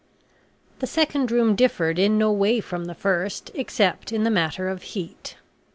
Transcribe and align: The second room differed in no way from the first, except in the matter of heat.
The 0.79 0.87
second 0.87 1.29
room 1.31 1.55
differed 1.55 1.99
in 1.99 2.17
no 2.17 2.31
way 2.31 2.59
from 2.59 2.85
the 2.85 2.95
first, 2.95 3.51
except 3.53 4.11
in 4.11 4.23
the 4.23 4.31
matter 4.31 4.67
of 4.67 4.81
heat. 4.81 5.35